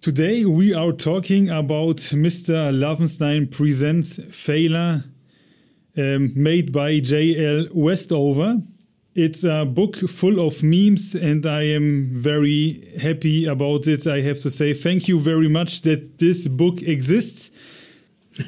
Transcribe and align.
Today 0.00 0.46
we 0.46 0.72
are 0.72 0.92
talking 0.92 1.50
about 1.50 1.98
Mr. 1.98 2.72
Lovenstein 2.72 3.50
Presents 3.50 4.18
Failure, 4.30 5.04
um, 5.94 6.32
made 6.34 6.72
by 6.72 7.00
J.L. 7.00 7.66
Westover. 7.74 8.62
It's 9.14 9.44
a 9.44 9.66
book 9.66 9.96
full 9.96 10.40
of 10.40 10.62
memes, 10.62 11.14
and 11.14 11.44
I 11.44 11.64
am 11.64 12.14
very 12.14 12.96
happy 12.98 13.44
about 13.44 13.86
it. 13.88 14.06
I 14.06 14.22
have 14.22 14.40
to 14.40 14.48
say 14.48 14.72
thank 14.72 15.06
you 15.06 15.20
very 15.20 15.50
much 15.50 15.82
that 15.82 16.18
this 16.18 16.48
book 16.48 16.80
exists. 16.80 17.50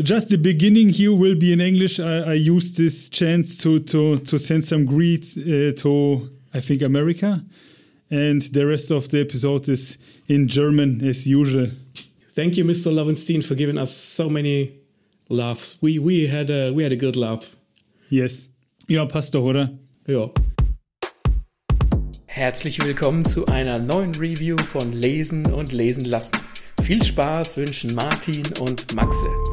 Just 0.00 0.28
the 0.28 0.38
beginning 0.38 0.90
here 0.90 1.12
will 1.12 1.34
be 1.34 1.52
in 1.52 1.60
English. 1.60 1.98
I, 1.98 2.18
I 2.18 2.34
use 2.34 2.76
this 2.76 3.08
chance 3.08 3.58
to 3.64 3.80
to 3.80 4.20
to 4.20 4.38
send 4.38 4.64
some 4.64 4.86
greets 4.86 5.36
uh, 5.36 5.72
to 5.78 6.30
I 6.54 6.60
think 6.60 6.82
America, 6.82 7.42
and 8.12 8.42
the 8.52 8.66
rest 8.66 8.90
of 8.90 9.08
the 9.08 9.20
episode 9.20 9.68
is 9.68 9.98
in 10.28 10.46
German 10.46 11.02
as 11.02 11.26
usual. 11.26 11.70
Thank 12.36 12.56
you, 12.56 12.64
Mr. 12.64 12.92
Lovenstein, 12.92 13.42
for 13.42 13.54
giving 13.54 13.78
us 13.78 13.96
so 13.96 14.28
many 14.28 14.74
laughs. 15.28 15.78
We 15.80 15.98
we 15.98 16.26
had 16.26 16.50
a 16.50 16.72
we 16.72 16.82
had 16.82 16.92
a 16.92 16.96
good 16.96 17.16
laugh. 17.16 17.56
Yes. 18.10 18.48
Ja, 18.86 19.06
passt 19.06 19.34
doch, 19.34 19.44
oder? 19.44 19.70
Ja. 20.06 20.30
Herzlich 22.26 22.82
willkommen 22.84 23.24
zu 23.24 23.46
einer 23.46 23.78
neuen 23.78 24.14
Review 24.14 24.56
von 24.58 24.92
Lesen 24.92 25.52
und 25.52 25.72
Lesen 25.72 26.04
lassen. 26.04 26.36
Viel 26.82 27.02
Spaß 27.02 27.56
wünschen 27.56 27.94
Martin 27.94 28.44
und 28.60 28.94
Maxe. 28.94 29.51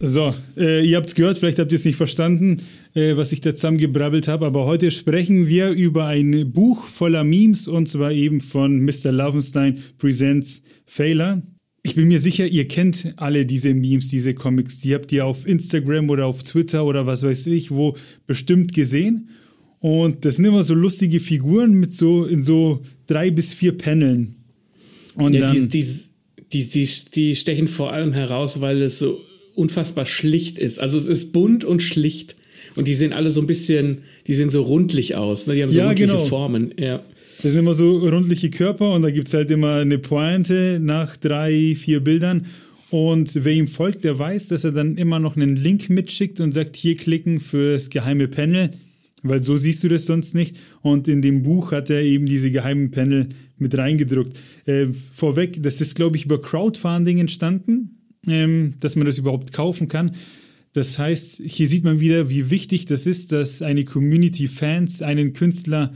So, 0.00 0.32
äh, 0.56 0.86
ihr 0.86 0.96
habt 0.96 1.08
es 1.08 1.14
gehört, 1.16 1.38
vielleicht 1.38 1.58
habt 1.58 1.72
ihr 1.72 1.76
es 1.76 1.84
nicht 1.84 1.96
verstanden, 1.96 2.58
äh, 2.94 3.16
was 3.16 3.32
ich 3.32 3.40
da 3.40 3.54
zusammengebrabbelt 3.54 4.28
habe, 4.28 4.46
aber 4.46 4.64
heute 4.64 4.92
sprechen 4.92 5.48
wir 5.48 5.70
über 5.70 6.06
ein 6.06 6.52
Buch 6.52 6.84
voller 6.84 7.24
Memes 7.24 7.66
und 7.66 7.88
zwar 7.88 8.12
eben 8.12 8.40
von 8.40 8.80
Mr. 8.84 9.10
Lovenstein 9.10 9.82
Presents 9.98 10.62
Failure. 10.86 11.42
Ich 11.82 11.96
bin 11.96 12.06
mir 12.06 12.20
sicher, 12.20 12.46
ihr 12.46 12.68
kennt 12.68 13.14
alle 13.16 13.44
diese 13.44 13.74
Memes, 13.74 14.08
diese 14.08 14.34
Comics. 14.34 14.78
Die 14.80 14.94
habt 14.94 15.10
ihr 15.10 15.26
auf 15.26 15.46
Instagram 15.46 16.10
oder 16.10 16.26
auf 16.26 16.44
Twitter 16.44 16.84
oder 16.84 17.06
was 17.06 17.24
weiß 17.24 17.46
ich, 17.48 17.70
wo 17.70 17.96
bestimmt 18.26 18.74
gesehen. 18.74 19.30
Und 19.80 20.24
das 20.24 20.36
sind 20.36 20.44
immer 20.44 20.64
so 20.64 20.74
lustige 20.74 21.18
Figuren 21.18 21.72
mit 21.72 21.92
so 21.92 22.24
in 22.24 22.42
so 22.42 22.82
drei 23.06 23.30
bis 23.30 23.52
vier 23.52 23.76
Paneln. 23.76 24.36
Und 25.14 25.34
ja, 25.34 25.46
dann, 25.46 25.68
die, 25.68 25.84
die, 26.52 26.68
die, 26.68 26.88
die 27.14 27.34
stechen 27.34 27.68
vor 27.68 27.92
allem 27.92 28.12
heraus, 28.12 28.60
weil 28.60 28.82
es 28.82 28.98
so 28.98 29.20
unfassbar 29.58 30.06
schlicht 30.06 30.58
ist. 30.58 30.78
Also 30.78 30.96
es 30.96 31.06
ist 31.06 31.32
bunt 31.32 31.64
und 31.64 31.82
schlicht. 31.82 32.36
Und 32.76 32.86
die 32.86 32.94
sehen 32.94 33.12
alle 33.12 33.30
so 33.30 33.40
ein 33.40 33.46
bisschen, 33.46 34.02
die 34.26 34.34
sehen 34.34 34.50
so 34.50 34.62
rundlich 34.62 35.16
aus. 35.16 35.46
Ne? 35.46 35.56
Die 35.56 35.62
haben 35.62 35.72
so 35.72 35.80
ja, 35.80 35.88
rundliche 35.88 36.12
genau. 36.12 36.24
Formen. 36.24 36.74
Ja. 36.78 37.02
Das 37.42 37.52
sind 37.52 37.60
immer 37.60 37.74
so 37.74 37.98
rundliche 37.98 38.50
Körper 38.50 38.92
und 38.92 39.02
da 39.02 39.10
gibt 39.10 39.28
es 39.28 39.34
halt 39.34 39.50
immer 39.50 39.76
eine 39.76 39.98
Pointe 39.98 40.78
nach 40.80 41.16
drei, 41.16 41.76
vier 41.76 42.00
Bildern. 42.00 42.46
Und 42.90 43.44
wer 43.44 43.52
ihm 43.52 43.68
folgt, 43.68 44.04
der 44.04 44.18
weiß, 44.18 44.48
dass 44.48 44.64
er 44.64 44.72
dann 44.72 44.96
immer 44.96 45.18
noch 45.18 45.36
einen 45.36 45.56
Link 45.56 45.90
mitschickt 45.90 46.40
und 46.40 46.52
sagt, 46.52 46.76
hier 46.76 46.96
klicken 46.96 47.38
fürs 47.38 47.90
geheime 47.90 48.28
Panel, 48.28 48.70
weil 49.22 49.42
so 49.42 49.56
siehst 49.56 49.84
du 49.84 49.88
das 49.88 50.06
sonst 50.06 50.34
nicht. 50.34 50.56
Und 50.80 51.06
in 51.06 51.20
dem 51.20 51.42
Buch 51.42 51.72
hat 51.72 51.90
er 51.90 52.02
eben 52.02 52.26
diese 52.26 52.50
geheimen 52.50 52.90
Panel 52.90 53.28
mit 53.58 53.76
reingedruckt. 53.76 54.38
Äh, 54.66 54.86
vorweg, 55.12 55.62
das 55.62 55.80
ist, 55.80 55.94
glaube 55.96 56.16
ich, 56.16 56.24
über 56.24 56.40
Crowdfunding 56.40 57.18
entstanden 57.18 57.97
ähm, 58.28 58.74
dass 58.80 58.96
man 58.96 59.06
das 59.06 59.18
überhaupt 59.18 59.52
kaufen 59.52 59.88
kann. 59.88 60.14
Das 60.72 60.98
heißt, 60.98 61.42
hier 61.44 61.66
sieht 61.66 61.84
man 61.84 62.00
wieder, 62.00 62.30
wie 62.30 62.50
wichtig 62.50 62.86
das 62.86 63.06
ist, 63.06 63.32
dass 63.32 63.62
eine 63.62 63.84
Community 63.84 64.46
Fans 64.48 65.02
einen 65.02 65.32
Künstler 65.32 65.94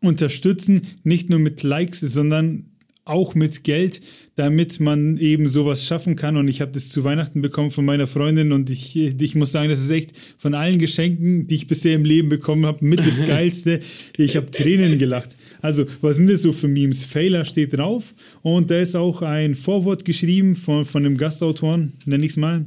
unterstützen, 0.00 0.82
nicht 1.04 1.28
nur 1.30 1.38
mit 1.38 1.62
Likes, 1.62 2.00
sondern 2.00 2.66
auch 3.08 3.34
mit 3.34 3.64
Geld, 3.64 4.00
damit 4.36 4.78
man 4.78 5.18
eben 5.18 5.48
sowas 5.48 5.84
schaffen 5.84 6.14
kann. 6.14 6.36
Und 6.36 6.48
ich 6.48 6.60
habe 6.60 6.70
das 6.72 6.88
zu 6.88 7.04
Weihnachten 7.04 7.42
bekommen 7.42 7.70
von 7.70 7.84
meiner 7.84 8.06
Freundin 8.06 8.52
und 8.52 8.70
ich, 8.70 8.96
ich 8.96 9.34
muss 9.34 9.52
sagen, 9.52 9.68
das 9.68 9.80
ist 9.80 9.90
echt 9.90 10.12
von 10.36 10.54
allen 10.54 10.78
Geschenken, 10.78 11.46
die 11.46 11.56
ich 11.56 11.66
bisher 11.66 11.94
im 11.94 12.04
Leben 12.04 12.28
bekommen 12.28 12.64
habe, 12.66 12.84
mit 12.84 13.00
das 13.00 13.24
Geilste. 13.26 13.80
Ich 14.16 14.36
habe 14.36 14.50
Tränen 14.50 14.98
gelacht. 14.98 15.36
Also, 15.60 15.86
was 16.00 16.16
sind 16.16 16.30
das 16.30 16.42
so 16.42 16.52
für 16.52 16.68
Memes? 16.68 17.04
Failer 17.04 17.44
steht 17.44 17.76
drauf 17.76 18.14
und 18.42 18.70
da 18.70 18.78
ist 18.78 18.94
auch 18.94 19.22
ein 19.22 19.54
Vorwort 19.54 20.04
geschrieben 20.04 20.54
von, 20.54 20.84
von 20.84 21.04
einem 21.04 21.16
Gastautoren, 21.16 21.94
nenne 22.04 22.24
ich 22.24 22.32
es 22.32 22.36
mal. 22.36 22.64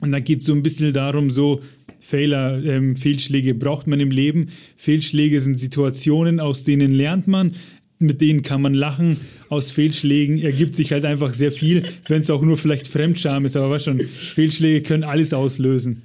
Und 0.00 0.12
da 0.12 0.18
geht 0.18 0.40
es 0.40 0.46
so 0.46 0.54
ein 0.54 0.62
bisschen 0.62 0.92
darum, 0.92 1.30
so 1.30 1.60
Fehler, 2.00 2.64
ähm, 2.64 2.96
Fehlschläge 2.96 3.54
braucht 3.54 3.86
man 3.86 4.00
im 4.00 4.10
Leben. 4.10 4.48
Fehlschläge 4.76 5.40
sind 5.40 5.58
Situationen, 5.58 6.40
aus 6.40 6.64
denen 6.64 6.92
lernt 6.92 7.28
man 7.28 7.52
mit 8.00 8.20
denen 8.20 8.42
kann 8.42 8.62
man 8.62 8.74
lachen. 8.74 9.18
Aus 9.48 9.70
Fehlschlägen 9.70 10.38
ergibt 10.38 10.74
sich 10.74 10.92
halt 10.92 11.04
einfach 11.04 11.34
sehr 11.34 11.52
viel, 11.52 11.84
wenn 12.08 12.20
es 12.20 12.30
auch 12.30 12.42
nur 12.42 12.56
vielleicht 12.56 12.88
Fremdscham 12.88 13.44
ist. 13.44 13.56
Aber 13.56 13.70
was 13.70 13.84
schon, 13.84 14.00
Fehlschläge 14.00 14.82
können 14.82 15.04
alles 15.04 15.32
auslösen. 15.32 16.02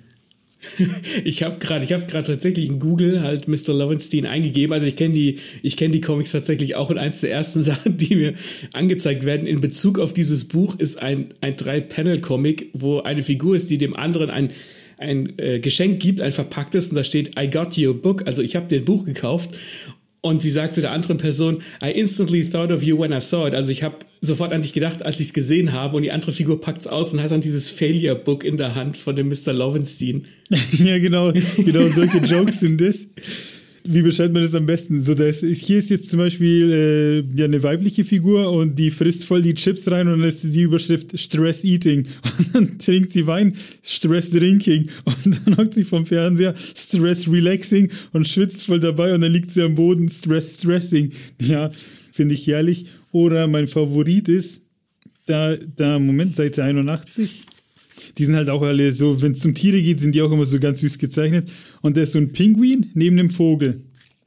Ich 1.24 1.44
habe 1.44 1.58
gerade, 1.60 1.86
ich 1.86 1.94
habe 1.94 2.06
gerade 2.06 2.28
tatsächlich 2.28 2.68
in 2.68 2.80
Google 2.80 3.22
halt 3.22 3.48
Mr. 3.48 3.74
Lovenstein 3.74 4.26
eingegeben. 4.26 4.74
Also 4.74 4.88
ich 4.88 4.96
kenne 4.96 5.14
die, 5.14 5.38
ich 5.62 5.78
kenne 5.78 5.92
die 5.92 6.02
Comics 6.02 6.32
tatsächlich 6.32 6.76
auch 6.76 6.90
und 6.90 6.98
eins 6.98 7.22
der 7.22 7.32
ersten 7.32 7.62
Sachen, 7.64 7.98
die 7.98 8.16
mir 8.16 8.34
angezeigt 8.74 9.26
werden 9.26 9.48
in 9.48 9.62
Bezug 9.62 10.00
auf 10.00 10.12
dieses 10.12 10.46
Buch 10.46 10.78
ist 10.80 11.02
ein 11.02 11.34
ein 11.42 11.56
Drei-Panel-Comic, 11.56 12.72
wo 12.74 13.02
eine 13.02 13.24
Figur 13.24 13.56
ist, 13.56 13.70
die 13.70 13.78
dem 13.78 13.96
anderen 13.96 14.30
ein 14.30 14.50
ein 14.98 15.38
äh, 15.38 15.60
Geschenk 15.60 16.00
gibt, 16.00 16.22
ein 16.22 16.32
verpacktes 16.32 16.90
und 16.90 16.96
da 16.96 17.04
steht 17.04 17.40
I 17.40 17.50
got 17.50 17.76
you 17.76 17.92
a 17.92 17.94
book, 17.94 18.26
also 18.28 18.42
ich 18.42 18.56
habe 18.56 18.68
dir 18.68 18.80
ein 18.80 18.86
Buch 18.86 19.04
gekauft 19.04 19.50
und 20.26 20.42
sie 20.42 20.50
sagt 20.50 20.74
zu 20.74 20.82
der 20.82 20.92
anderen 20.92 21.18
Person, 21.18 21.62
I 21.84 21.92
instantly 21.92 22.50
thought 22.50 22.72
of 22.72 22.82
you 22.82 23.00
when 23.00 23.12
I 23.12 23.22
saw 23.22 23.48
it. 23.48 23.54
Also 23.54 23.72
ich 23.72 23.84
habe 23.84 23.98
sofort 24.22 24.54
an 24.54 24.64
dich 24.64 24.74
gedacht, 24.74 25.06
als 25.06 25.20
ich 25.20 25.28
es 25.28 25.34
gesehen 25.34 25.72
habe. 25.72 25.96
Und 25.98 26.02
die 26.02 26.12
andere 26.12 26.32
Figur 26.32 26.60
packt 26.60 26.82
es 26.82 26.88
aus 26.88 27.14
und 27.14 27.22
hat 27.22 27.30
dann 27.30 27.42
dieses 27.42 27.70
Failure 27.70 28.16
Book 28.16 28.44
in 28.44 28.58
der 28.58 28.74
Hand 28.74 28.98
von 28.98 29.16
dem 29.16 29.30
Mr. 29.30 29.54
Lovenstein. 29.54 30.26
ja, 30.72 30.98
genau. 30.98 31.32
Genau 31.32 31.88
solche 31.90 32.18
Jokes 32.18 32.60
sind 32.60 32.82
das 32.82 33.08
wie 33.88 34.02
beschreibt 34.02 34.34
man 34.34 34.44
das 34.44 34.56
am 34.56 34.66
besten? 34.66 35.00
So, 35.02 35.14
das 35.14 35.42
hier 35.42 35.78
ist 35.78 35.90
jetzt 35.90 36.10
zum 36.10 36.20
Beispiel 36.20 36.72
äh, 36.72 37.38
ja, 37.40 37.46
eine 37.46 37.62
weibliche 37.62 38.04
Figur 38.04 38.52
und 38.52 38.78
die 38.78 38.92
frisst 38.92 39.26
voll 39.26 39.42
die 39.42 39.54
Chips 39.54 39.90
rein 39.90 40.08
und 40.08 40.20
dann 40.20 40.28
ist 40.28 40.44
die 40.44 40.62
Überschrift 40.62 41.18
Stress 41.20 41.64
Eating. 41.64 42.08
Und 42.36 42.56
dann 42.56 42.80
trinkt 42.80 43.12
sie 43.12 43.28
Wein, 43.28 43.56
Stress 43.82 44.32
Drinking. 44.32 44.90
Und 45.04 45.40
dann 45.46 45.58
hockt 45.58 45.74
sie 45.74 45.84
vom 45.84 46.06
Fernseher, 46.06 46.56
Stress 46.76 47.32
Relaxing 47.32 47.90
und 48.14 48.28
schwitzt 48.28 48.66
voll 48.66 48.80
dabei 48.80 49.14
und 49.14 49.22
dann 49.22 49.32
liegt 49.32 49.52
sie 49.52 49.62
am 49.62 49.76
Boden, 49.76 50.10
Stress 50.10 50.60
Stressing. 50.60 51.12
Ja, 51.42 51.72
finde 52.12 52.34
ich 52.34 52.48
herrlich. 52.48 52.86
Oder 53.12 53.48
mein 53.48 53.68
Favorit 53.68 54.30
ist, 54.30 54.64
da, 55.26 55.56
da, 55.56 56.00
Moment, 56.00 56.36
Seite 56.36 56.64
81 56.64 57.46
die 58.18 58.26
sind 58.26 58.36
halt 58.36 58.50
auch 58.50 58.62
alle 58.62 58.92
so, 58.92 59.22
wenn 59.22 59.32
es 59.32 59.40
zum 59.40 59.54
Tiere 59.54 59.82
geht, 59.82 60.00
sind 60.00 60.16
die 60.16 60.22
auch 60.22 60.32
immer 60.32 60.46
so 60.46 60.60
ganz 60.60 60.80
süß 60.80 60.98
gezeichnet. 60.98 61.52
Und 61.82 61.98
da 61.98 62.02
ist 62.02 62.14
so 62.14 62.20
ein 62.20 62.32
Pinguin 62.32 62.92
neben 62.94 63.18
dem 63.18 63.30
Vogel. 63.30 63.82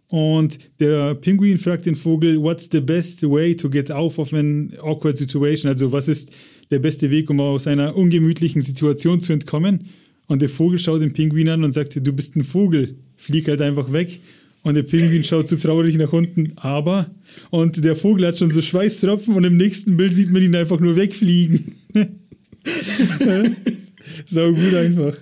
Und 0.09 0.59
der 0.81 1.15
Pinguin 1.15 1.59
fragt 1.59 1.84
den 1.84 1.95
Vogel, 1.95 2.41
what's 2.41 2.69
the 2.73 2.81
best 2.81 3.23
way 3.23 3.55
to 3.55 3.69
get 3.69 3.91
out 3.91 4.19
of 4.19 4.33
an 4.33 4.73
awkward 4.81 5.19
situation? 5.19 5.71
Also 5.71 5.93
was 5.93 6.09
ist 6.09 6.31
der 6.71 6.78
beste 6.78 7.11
Weg, 7.11 7.28
um 7.28 7.41
aus 7.41 7.67
einer 7.67 7.95
ungemütlichen 7.95 8.62
Situation 8.62 9.21
zu 9.21 9.33
entkommen? 9.33 9.89
Und 10.27 10.43
der 10.43 10.49
Vogel 10.49 10.78
schaut 10.78 11.03
den 11.03 11.12
Pinguin 11.12 11.49
an 11.51 11.65
und 11.65 11.73
sagt, 11.73 11.95
du 11.95 12.12
bist 12.12 12.37
ein 12.37 12.45
Vogel, 12.45 12.97
flieg 13.17 13.49
halt 13.49 13.61
einfach 13.61 13.93
weg. 13.93 14.21
Und 14.62 14.75
der 14.75 14.83
Pinguin 14.83 15.25
schaut 15.25 15.48
so 15.48 15.57
traurig 15.57 15.97
nach 15.97 16.13
unten, 16.13 16.53
aber. 16.57 17.10
Und 17.51 17.83
der 17.84 17.95
Vogel 17.95 18.27
hat 18.27 18.39
schon 18.39 18.51
so 18.51 18.60
Schweißtropfen 18.60 19.34
und 19.34 19.45
im 19.45 19.57
nächsten 19.57 19.97
Bild 19.97 20.15
sieht 20.15 20.31
man 20.31 20.42
ihn 20.42 20.54
einfach 20.54 20.81
nur 20.81 20.97
wegfliegen. 20.97 21.77
so 24.27 24.53
gut 24.53 24.75
einfach. 24.75 25.19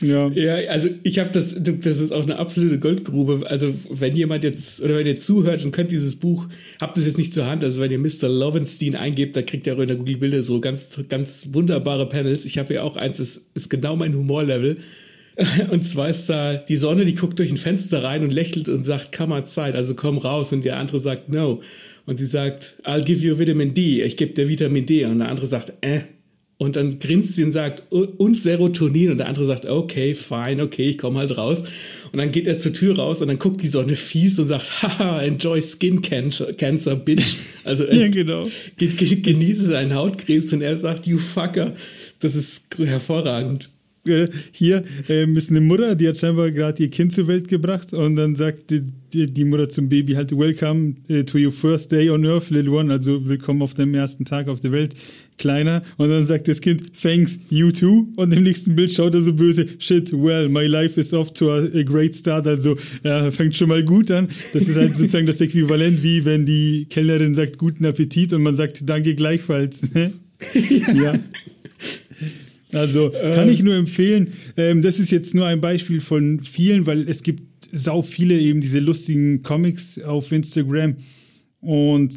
Ja. 0.00 0.28
ja, 0.28 0.70
also 0.70 0.88
ich 1.02 1.18
habe 1.18 1.30
das, 1.30 1.56
das 1.58 1.98
ist 1.98 2.12
auch 2.12 2.22
eine 2.22 2.38
absolute 2.38 2.78
Goldgrube. 2.78 3.44
Also 3.48 3.74
wenn 3.90 4.14
jemand 4.14 4.44
jetzt, 4.44 4.80
oder 4.80 4.96
wenn 4.96 5.06
ihr 5.06 5.16
zuhört 5.16 5.64
und 5.64 5.72
könnt 5.72 5.90
dieses 5.90 6.16
Buch, 6.16 6.46
habt 6.80 6.96
es 6.98 7.06
jetzt 7.06 7.18
nicht 7.18 7.34
zur 7.34 7.46
Hand, 7.46 7.64
also 7.64 7.80
wenn 7.80 7.90
ihr 7.90 7.98
Mr. 7.98 8.28
Lovenstein 8.28 8.94
eingebt, 8.94 9.36
da 9.36 9.42
kriegt 9.42 9.66
ihr 9.66 9.74
auch 9.74 9.80
in 9.80 9.88
der 9.88 9.96
Google 9.96 10.18
Bilder 10.18 10.42
so 10.42 10.60
ganz, 10.60 11.00
ganz 11.08 11.48
wunderbare 11.52 12.08
Panels. 12.08 12.44
Ich 12.44 12.58
habe 12.58 12.74
ja 12.74 12.82
auch 12.82 12.96
eins, 12.96 13.18
das 13.18 13.48
ist 13.54 13.70
genau 13.70 13.96
mein 13.96 14.14
Humorlevel. 14.14 14.78
Und 15.70 15.82
zwar 15.84 16.08
ist 16.08 16.28
da 16.28 16.54
die 16.54 16.76
Sonne, 16.76 17.04
die 17.04 17.14
guckt 17.14 17.38
durch 17.38 17.50
ein 17.50 17.56
Fenster 17.56 18.02
rein 18.02 18.24
und 18.24 18.32
lächelt 18.32 18.68
und 18.68 18.82
sagt, 18.82 19.16
come 19.16 19.36
outside, 19.36 19.74
also 19.74 19.94
komm 19.94 20.18
raus. 20.18 20.52
Und 20.52 20.64
der 20.64 20.76
andere 20.78 20.98
sagt, 20.98 21.28
no. 21.28 21.60
Und 22.06 22.16
sie 22.16 22.26
sagt, 22.26 22.78
I'll 22.84 23.04
give 23.04 23.24
you 23.24 23.38
Vitamin 23.38 23.74
D, 23.74 24.02
ich 24.02 24.16
gebe 24.16 24.32
dir 24.32 24.48
Vitamin 24.48 24.86
D. 24.86 25.04
Und 25.04 25.20
der 25.20 25.28
andere 25.28 25.46
sagt, 25.46 25.74
äh, 25.80 26.00
und 26.58 26.74
dann 26.74 26.98
grinst 26.98 27.36
sie 27.36 27.44
und 27.44 27.52
sagt, 27.52 27.84
und 27.90 28.38
Serotonin. 28.38 29.12
Und 29.12 29.18
der 29.18 29.28
andere 29.28 29.44
sagt, 29.44 29.64
okay, 29.64 30.14
fine, 30.14 30.60
okay, 30.62 30.90
ich 30.90 30.98
komme 30.98 31.20
halt 31.20 31.36
raus. 31.36 31.62
Und 32.10 32.18
dann 32.18 32.32
geht 32.32 32.48
er 32.48 32.58
zur 32.58 32.72
Tür 32.72 32.98
raus 32.98 33.22
und 33.22 33.28
dann 33.28 33.38
guckt 33.38 33.62
die 33.62 33.68
Sonne 33.68 33.94
fies 33.94 34.38
und 34.40 34.48
sagt, 34.48 34.82
haha, 34.82 35.22
enjoy 35.22 35.62
skin 35.62 36.02
cancer, 36.02 36.52
cancer 36.52 36.96
bitch. 36.96 37.36
Also 37.64 37.84
ja, 37.84 38.08
genau. 38.08 38.48
genieße 38.76 39.66
seinen 39.66 39.94
Hautkrebs 39.94 40.52
und 40.52 40.62
er 40.62 40.78
sagt, 40.78 41.06
you 41.06 41.18
fucker. 41.18 41.74
Das 42.18 42.34
ist 42.34 42.64
hervorragend 42.76 43.70
hier 44.52 44.84
ähm, 45.08 45.36
ist 45.36 45.50
eine 45.50 45.60
Mutter, 45.60 45.94
die 45.94 46.08
hat 46.08 46.18
scheinbar 46.18 46.50
gerade 46.50 46.82
ihr 46.82 46.90
Kind 46.90 47.12
zur 47.12 47.28
Welt 47.28 47.48
gebracht 47.48 47.92
und 47.92 48.16
dann 48.16 48.36
sagt 48.36 48.70
die, 48.70 48.82
die, 49.12 49.32
die 49.32 49.44
Mutter 49.44 49.68
zum 49.68 49.88
Baby 49.88 50.14
halt 50.14 50.36
Welcome 50.36 50.96
äh, 51.08 51.24
to 51.24 51.38
your 51.38 51.52
first 51.52 51.90
day 51.92 52.10
on 52.10 52.24
earth, 52.26 52.50
little 52.50 52.72
one, 52.72 52.92
also 52.92 53.26
willkommen 53.26 53.62
auf 53.62 53.74
deinem 53.74 53.94
ersten 53.94 54.24
Tag 54.24 54.48
auf 54.48 54.60
der 54.60 54.72
Welt, 54.72 54.94
kleiner 55.38 55.82
und 55.96 56.10
dann 56.10 56.24
sagt 56.24 56.48
das 56.48 56.60
Kind 56.60 56.82
thanks, 57.00 57.38
you 57.48 57.70
too 57.70 58.08
und 58.16 58.32
im 58.32 58.42
nächsten 58.42 58.74
Bild 58.74 58.92
schaut 58.92 59.14
er 59.14 59.20
so 59.20 59.32
böse, 59.32 59.66
shit, 59.78 60.12
well, 60.12 60.48
my 60.48 60.66
life 60.66 60.98
is 60.98 61.14
off 61.14 61.32
to 61.32 61.50
a, 61.50 61.58
a 61.58 61.82
great 61.82 62.14
start, 62.14 62.46
also 62.46 62.76
er 63.02 63.30
fängt 63.32 63.56
schon 63.56 63.68
mal 63.68 63.84
gut 63.84 64.10
an, 64.10 64.28
das 64.52 64.68
ist 64.68 64.76
halt 64.76 64.96
sozusagen 64.96 65.26
das 65.26 65.40
Äquivalent 65.40 66.02
wie 66.02 66.24
wenn 66.24 66.44
die 66.44 66.86
Kellnerin 66.90 67.34
sagt 67.34 67.58
guten 67.58 67.84
Appetit 67.84 68.32
und 68.32 68.42
man 68.42 68.54
sagt 68.54 68.88
danke 68.88 69.14
gleichfalls. 69.14 69.80
ja. 70.94 71.14
Also 72.72 73.10
kann 73.10 73.48
ich 73.48 73.62
nur 73.62 73.74
empfehlen. 73.74 74.34
Ähm, 74.56 74.82
das 74.82 74.98
ist 74.98 75.10
jetzt 75.10 75.34
nur 75.34 75.46
ein 75.46 75.60
Beispiel 75.60 76.00
von 76.00 76.40
vielen, 76.40 76.86
weil 76.86 77.08
es 77.08 77.22
gibt 77.22 77.42
sau 77.72 78.02
viele 78.02 78.38
eben 78.38 78.60
diese 78.60 78.80
lustigen 78.80 79.42
Comics 79.42 80.00
auf 80.00 80.32
Instagram 80.32 80.96
und 81.60 82.14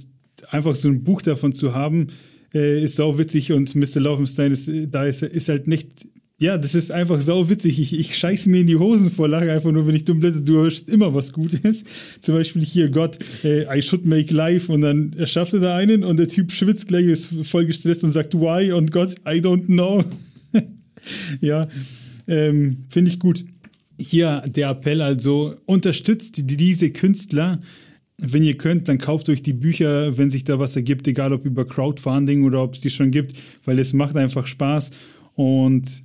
einfach 0.49 0.75
so 0.75 0.89
ein 0.89 1.03
Buch 1.03 1.21
davon 1.21 1.53
zu 1.53 1.73
haben, 1.73 2.07
äh, 2.53 2.83
ist 2.83 2.97
sau 2.97 3.17
witzig 3.17 3.51
und 3.51 3.73
Mr. 3.75 4.01
Laufenstein 4.01 4.51
ist 4.51 4.69
da 4.89 5.05
ist, 5.05 5.23
ist 5.23 5.49
halt 5.49 5.67
nicht 5.67 6.07
ja, 6.41 6.57
das 6.57 6.73
ist 6.73 6.91
einfach 6.91 7.21
sau 7.21 7.51
witzig. 7.51 7.79
Ich, 7.79 7.97
ich 7.97 8.17
scheiße 8.17 8.49
mir 8.49 8.61
in 8.61 8.67
die 8.67 8.75
Hosen 8.75 9.11
vor 9.11 9.27
Lachen, 9.27 9.47
einfach 9.47 9.71
nur, 9.71 9.85
wenn 9.85 9.93
ich 9.93 10.05
dumm 10.05 10.19
blätter, 10.19 10.39
du 10.39 10.55
hörst 10.55 10.89
immer 10.89 11.13
was 11.13 11.33
Gutes. 11.33 11.83
Zum 12.19 12.33
Beispiel 12.33 12.65
hier 12.65 12.89
Gott, 12.89 13.19
äh, 13.43 13.65
I 13.71 13.79
should 13.83 14.07
make 14.07 14.33
life 14.33 14.71
und 14.71 14.81
dann 14.81 15.13
erschafft 15.13 15.53
er 15.53 15.59
da 15.59 15.75
einen 15.75 16.03
und 16.03 16.17
der 16.17 16.27
Typ 16.27 16.51
schwitzt 16.51 16.87
gleich, 16.87 17.05
ist 17.05 17.29
voll 17.43 17.67
gestresst 17.67 18.03
und 18.03 18.09
sagt 18.09 18.33
why 18.33 18.71
und 18.71 18.91
Gott, 18.91 19.13
I 19.19 19.39
don't 19.39 19.67
know. 19.67 20.03
ja, 21.41 21.67
ähm, 22.27 22.85
finde 22.89 23.11
ich 23.11 23.19
gut. 23.19 23.45
Hier 23.97 24.43
der 24.47 24.69
Appell 24.69 25.01
also, 25.01 25.55
unterstützt 25.65 26.41
diese 26.43 26.91
Künstler. 26.91 27.59
Wenn 28.17 28.43
ihr 28.43 28.57
könnt, 28.57 28.87
dann 28.87 28.97
kauft 28.97 29.29
euch 29.29 29.41
die 29.41 29.53
Bücher, 29.53 30.17
wenn 30.17 30.29
sich 30.29 30.43
da 30.43 30.59
was 30.59 30.75
ergibt, 30.75 31.07
egal 31.07 31.33
ob 31.33 31.45
über 31.45 31.67
Crowdfunding 31.67 32.43
oder 32.43 32.63
ob 32.63 32.75
es 32.75 32.81
die 32.81 32.89
schon 32.89 33.11
gibt, 33.11 33.33
weil 33.65 33.79
es 33.79 33.93
macht 33.93 34.15
einfach 34.15 34.45
Spaß 34.45 34.91
und 35.33 36.03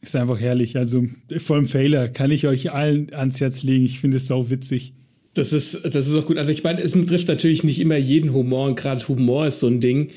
ist 0.00 0.16
einfach 0.16 0.38
herrlich. 0.38 0.76
Also 0.76 1.06
vor 1.38 1.56
allem 1.56 1.66
Failer 1.66 2.08
kann 2.08 2.30
ich 2.30 2.46
euch 2.46 2.70
allen 2.70 3.12
ans 3.12 3.40
Herz 3.40 3.62
legen. 3.62 3.84
Ich 3.84 3.98
finde 4.00 4.18
es 4.18 4.26
sau 4.26 4.50
witzig. 4.50 4.92
Das 5.34 5.52
ist, 5.52 5.84
das 5.84 6.06
ist 6.06 6.14
auch 6.14 6.26
gut. 6.26 6.38
Also 6.38 6.52
ich 6.52 6.64
meine, 6.64 6.80
es 6.80 6.92
betrifft 6.92 7.28
natürlich 7.28 7.62
nicht 7.62 7.80
immer 7.80 7.96
jeden 7.96 8.32
Humor 8.32 8.68
und 8.68 8.76
gerade 8.76 9.06
Humor 9.06 9.48
ist 9.48 9.60
so 9.60 9.66
ein 9.66 9.80
Ding. 9.80 10.08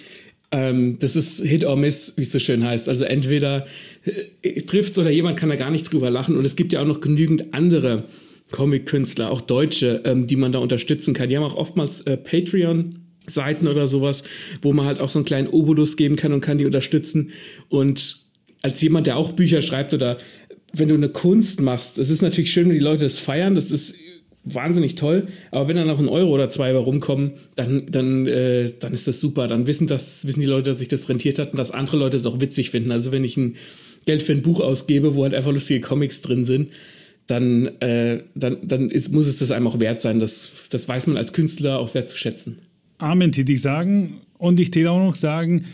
Ähm, 0.51 0.98
das 1.00 1.16
ist 1.16 1.44
Hit 1.44 1.63
or 1.63 1.75
Miss, 1.75 2.13
wie 2.18 2.24
es 2.24 2.31
so 2.31 2.40
schön 2.40 2.66
heißt. 2.66 2.90
Also 2.90 3.06
entweder 3.06 3.68
äh, 4.42 4.62
trifft 4.62 4.98
oder 4.98 5.12
jemand 5.12 5.38
kann 5.38 5.50
da 5.50 5.56
gar 5.56 5.69
nicht 5.69 5.92
drüber 5.92 6.10
lachen. 6.10 6.38
Und 6.38 6.46
es 6.46 6.56
gibt 6.56 6.74
ja 6.74 6.81
auch 6.81 6.88
noch 6.88 7.01
genügend 7.01 7.54
andere 7.54 8.06
Comic-Künstler, 8.51 9.30
auch 9.30 9.42
Deutsche, 9.42 10.01
ähm, 10.06 10.28
die 10.28 10.36
man 10.36 10.51
da 10.51 10.60
unterstützen 10.60 11.13
kann. 11.13 11.30
Die 11.30 11.38
haben 11.38 11.44
auch 11.44 11.56
oftmals 11.56 12.01
äh, 12.01 12.18
Patreon-Seiten 12.18 13.68
oder 13.68 13.86
sowas, 13.86 14.24
wo 14.62 14.74
man 14.74 14.86
halt 14.86 15.00
auch 15.00 15.10
so 15.10 15.19
einen 15.19 15.25
kleinen 15.25 15.48
Obolus 15.48 15.98
geben 15.98 16.16
kann 16.16 16.34
und 16.34 16.42
kann 16.42 16.57
die 16.57 16.66
unterstützen. 16.66 17.31
Und 17.69 18.25
als 18.62 18.81
jemand, 18.81 19.07
der 19.07 19.18
auch 19.18 19.34
Bücher 19.34 19.62
schreibt 19.62 19.94
oder 19.94 20.18
wenn 20.74 20.90
du 20.90 20.95
eine 20.95 21.10
Kunst 21.10 21.62
machst, 21.62 21.98
es 21.98 22.10
ist 22.10 22.22
natürlich 22.22 22.52
schön, 22.52 22.69
wenn 22.69 22.75
die 22.75 22.84
Leute 22.84 23.04
das 23.04 23.19
feiern, 23.19 23.56
das 23.56 23.72
ist 23.72 23.95
wahnsinnig 24.44 24.95
toll. 24.95 25.27
Aber 25.51 25.68
wenn 25.68 25.75
dann 25.75 25.88
noch 25.88 26.00
ein 26.00 26.07
Euro 26.07 26.31
oder 26.31 26.50
zwei 26.50 26.75
rumkommen, 26.75 27.31
dann, 27.56 27.86
dann, 27.89 28.27
äh, 28.27 28.71
dann 28.80 28.94
ist 28.94 29.07
das 29.07 29.19
super. 29.19 29.47
Dann 29.47 29.68
wissen 29.68 29.88
das, 29.88 30.25
wissen 30.25 30.39
die 30.39 30.45
Leute, 30.45 30.71
dass 30.71 30.80
sich 30.80 30.88
das 30.88 31.09
rentiert 31.09 31.39
hat 31.39 31.51
und 31.51 31.57
dass 31.57 31.71
andere 31.71 31.97
Leute 31.97 32.18
es 32.18 32.25
auch 32.25 32.39
witzig 32.39 32.71
finden. 32.71 32.91
Also 32.91 33.12
wenn 33.12 33.24
ich 33.24 33.38
ein 33.38 33.56
Geld 34.06 34.24
für 34.24 34.31
ein 34.31 34.41
Buch 34.41 34.59
ausgebe, 34.59 35.15
wo 35.15 35.24
halt 35.24 35.33
einfach 35.33 35.51
lustige 35.51 35.81
Comics 35.81 36.21
drin 36.21 36.45
sind, 36.45 36.69
dann, 37.27 37.68
äh, 37.80 38.24
dann, 38.33 38.57
dann 38.63 38.89
ist, 38.89 39.12
muss 39.12 39.27
es 39.27 39.38
das 39.38 39.51
einem 39.51 39.68
auch 39.68 39.80
wert 39.80 40.01
sein. 40.01 40.19
Das, 40.19 40.51
das 40.69 40.88
weiß 40.88 41.07
man 41.07 41.18
als 41.18 41.33
Künstler 41.33 41.80
auch 41.80 41.88
sehr 41.88 42.06
zu 42.06 42.18
schätzen. 42.18 42.59
Amen, 42.97 43.31
täte 43.31 43.51
ich 43.51 43.62
sagen. 43.62 44.21
Und 44.38 44.59
ich 44.59 44.71
täte 44.71 44.89
auch 44.89 45.00
noch 45.00 45.15
sagen, 45.15 45.65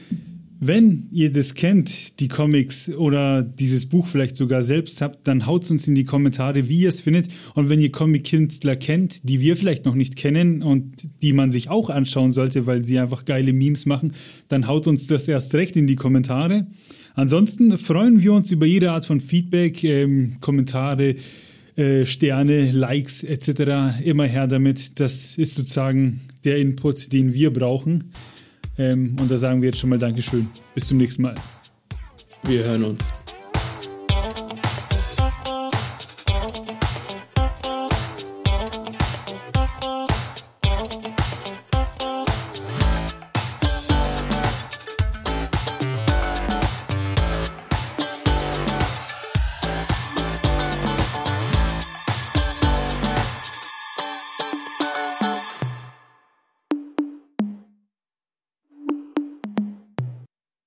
wenn 0.68 1.08
ihr 1.12 1.32
das 1.32 1.54
kennt, 1.54 2.20
die 2.20 2.28
Comics 2.28 2.90
oder 2.90 3.44
dieses 3.44 3.88
Buch 3.88 4.08
vielleicht 4.08 4.36
sogar 4.36 4.62
selbst 4.62 5.02
habt, 5.02 5.28
dann 5.28 5.46
haut 5.46 5.70
uns 5.72 5.88
in 5.88 5.96
die 5.96 6.04
Kommentare, 6.04 6.70
wie 6.70 6.82
ihr 6.82 6.90
es 6.90 7.02
findet. 7.02 7.28
Und 7.54 7.70
wenn 7.70 7.82
ihr 7.82 7.92
Comic-Künstler 7.92 8.76
kennt, 8.76 9.28
die 9.28 9.42
wir 9.42 9.56
vielleicht 9.56 9.86
noch 9.86 9.96
nicht 9.96 10.16
kennen 10.16 10.62
und 10.62 11.08
die 11.22 11.34
man 11.34 11.52
sich 11.52 11.70
auch 11.70 11.90
anschauen 11.90 12.32
sollte, 12.32 12.66
weil 12.66 12.86
sie 12.86 13.00
einfach 13.00 13.26
geile 13.26 13.54
Memes 13.54 13.86
machen, 13.86 14.14
dann 14.48 14.68
haut 14.68 14.88
uns 14.88 15.08
das 15.08 15.28
erst 15.28 15.54
recht 15.56 15.76
in 15.76 15.88
die 15.88 15.96
Kommentare. 15.96 16.68
Ansonsten 17.16 17.78
freuen 17.78 18.22
wir 18.22 18.34
uns 18.34 18.52
über 18.52 18.66
jede 18.66 18.92
Art 18.92 19.06
von 19.06 19.22
Feedback, 19.22 19.84
ähm, 19.84 20.38
Kommentare, 20.42 21.16
äh, 21.76 22.06
Sterne, 22.06 22.72
Likes 22.72 23.24
etc. 23.24 24.02
Immer 24.04 24.26
her 24.26 24.48
damit. 24.48 25.00
Das 25.00 25.38
ist 25.38 25.56
sozusagen 25.56 26.22
der 26.44 26.58
Input, 26.58 27.12
den 27.12 27.34
wir 27.34 27.52
brauchen. 27.52 28.12
Ähm, 28.78 29.16
und 29.20 29.30
da 29.30 29.38
sagen 29.38 29.62
wir 29.62 29.70
jetzt 29.70 29.80
schon 29.80 29.90
mal 29.90 30.00
Dankeschön. 30.00 30.48
Bis 30.74 30.88
zum 30.88 30.98
nächsten 30.98 31.22
Mal. 31.22 31.36
Wir 32.44 32.64
hören 32.64 32.84
uns. 32.84 33.25